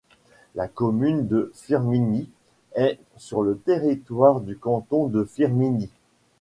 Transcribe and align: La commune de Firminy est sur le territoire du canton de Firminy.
La 0.55 0.67
commune 0.67 1.27
de 1.27 1.51
Firminy 1.53 2.27
est 2.73 2.97
sur 3.17 3.43
le 3.43 3.55
territoire 3.55 4.41
du 4.41 4.57
canton 4.57 5.05
de 5.05 5.23
Firminy. 5.25 5.91